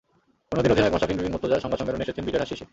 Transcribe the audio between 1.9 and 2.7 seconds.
এসেছেন বিজয়ের হাসি এসে।